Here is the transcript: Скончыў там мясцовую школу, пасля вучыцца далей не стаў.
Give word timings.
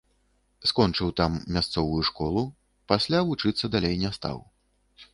Скончыў 0.69 1.11
там 1.21 1.31
мясцовую 1.59 2.01
школу, 2.11 2.41
пасля 2.93 3.23
вучыцца 3.31 3.65
далей 3.77 3.95
не 4.07 4.17
стаў. 4.21 4.47